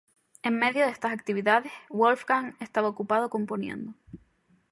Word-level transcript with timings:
En 0.41 0.55
medio 0.57 0.85
de 0.85 0.89
estas 0.91 1.13
actividades, 1.13 1.71
Wolfgang 1.91 2.55
estaba 2.59 2.87
ocupado 2.87 3.29
componiendo. 3.29 3.93